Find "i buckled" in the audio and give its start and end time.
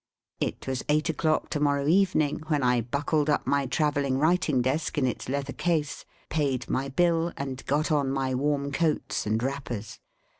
2.63-3.29